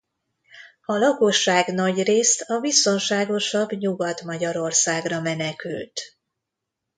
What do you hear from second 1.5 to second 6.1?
nagyrészt a biztonságosabb Nyugat-Magyarországra menekült.